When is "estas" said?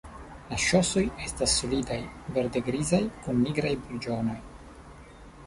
1.25-1.53